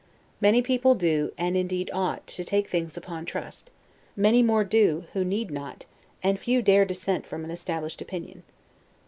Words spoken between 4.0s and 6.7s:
many more do, who need not; and few